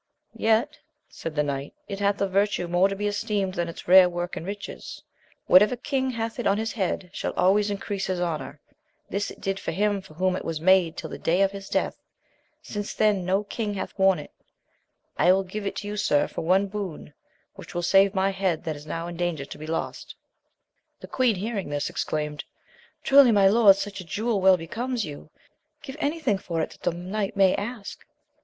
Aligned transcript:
Yet, 0.33 0.79
said 1.09 1.35
the 1.35 1.43
knight, 1.43 1.75
it 1.87 1.99
hath 1.99 2.19
a 2.21 2.27
virtue 2.27 2.67
more 2.67 2.87
to 2.89 2.95
be 2.95 3.05
esteemed 3.05 3.53
than 3.53 3.69
its 3.69 3.87
rare 3.87 4.09
work 4.09 4.35
and 4.35 4.43
richness; 4.47 5.03
whatever 5.45 5.75
king 5.75 6.09
hath 6.09 6.39
it 6.39 6.47
on 6.47 6.57
his 6.57 6.71
head, 6.73 7.11
shall 7.13 7.33
always 7.33 7.69
increase 7.69 8.07
his 8.07 8.19
honour; 8.19 8.59
this 9.11 9.29
it 9.29 9.39
did 9.39 9.59
for 9.59 9.69
him 9.69 10.01
for 10.01 10.15
whom 10.15 10.35
it 10.35 10.43
was 10.43 10.59
made 10.59 10.97
till 10.97 11.11
the 11.11 11.19
day 11.19 11.43
of 11.43 11.51
his 11.51 11.69
death, 11.69 11.97
since 12.63 12.95
then 12.95 13.23
no 13.25 13.43
king 13.43 13.75
hath 13.75 13.93
worn 13.95 14.17
it: 14.17 14.31
I 15.19 15.27
wiU 15.27 15.47
give 15.47 15.67
it 15.67 15.83
you, 15.83 15.95
sir, 15.97 16.27
for 16.27 16.41
one 16.41 16.65
boon, 16.65 17.13
which 17.53 17.75
will 17.75 17.83
save 17.83 18.15
my 18.15 18.31
head 18.31 18.63
that 18.63 18.75
is 18.75 18.87
now 18.87 19.05
in 19.05 19.17
danger 19.17 19.45
to 19.45 19.57
be 19.59 19.67
lost. 19.67 20.15
The 20.99 21.07
queen 21.07 21.35
hearing 21.35 21.69
this, 21.69 21.91
exclaimed, 21.91 22.43
Trul}^, 23.05 23.31
my 23.31 23.47
lord, 23.47 23.75
such 23.75 23.99
a 23.99 24.03
jewel 24.03 24.41
well 24.41 24.57
becomes 24.57 25.05
you: 25.05 25.29
give 25.83 25.95
any 25.99 26.19
thing 26.19 26.39
for 26.39 26.59
it 26.59 26.71
that 26.71 26.81
the 26.81 26.91
knight 26.91 27.37
may 27.37 27.53
ask. 27.53 28.03